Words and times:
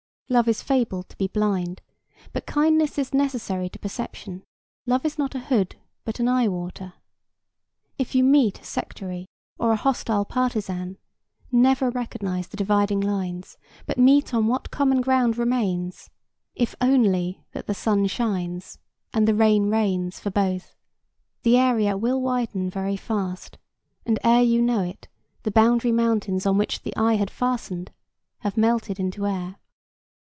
Love 0.31 0.47
is 0.47 0.61
fabled 0.63 1.09
to 1.09 1.17
be 1.17 1.27
blind, 1.27 1.81
but 2.31 2.45
kindness 2.45 2.97
is 2.97 3.13
necessary 3.13 3.67
to 3.67 3.77
perception; 3.77 4.43
love 4.85 5.03
is 5.03 5.17
not 5.17 5.35
a 5.35 5.39
hood, 5.39 5.75
but 6.05 6.21
an 6.21 6.27
eye 6.29 6.47
water. 6.47 6.93
If 7.97 8.15
you 8.15 8.23
meet 8.23 8.57
a 8.57 8.63
sectary 8.63 9.25
or 9.59 9.73
a 9.73 9.75
hostile 9.75 10.23
partisan, 10.23 10.97
never 11.51 11.89
recognize 11.89 12.47
the 12.47 12.55
dividing 12.55 13.01
lines, 13.01 13.57
but 13.85 13.97
meet 13.97 14.33
on 14.33 14.47
what 14.47 14.71
common 14.71 15.01
ground 15.01 15.37
remains,—if 15.37 16.75
only 16.79 17.43
that 17.51 17.67
the 17.67 17.73
sun 17.73 18.07
shines 18.07 18.79
and 19.13 19.27
the 19.27 19.35
rain 19.35 19.69
rains 19.69 20.21
for 20.21 20.31
both; 20.31 20.77
the 21.43 21.57
area 21.57 21.97
will 21.97 22.21
widen 22.21 22.69
very 22.69 22.95
fast, 22.95 23.57
and 24.05 24.17
ere 24.23 24.41
you 24.43 24.61
know 24.61 24.79
it, 24.79 25.09
the 25.43 25.51
boundary 25.51 25.91
mountains 25.91 26.45
on 26.45 26.57
which 26.57 26.83
the 26.83 26.95
eye 26.95 27.15
had 27.15 27.29
fastened 27.29 27.91
have 28.39 28.55
melted 28.55 28.97
into 28.97 29.27
air. 29.27 29.57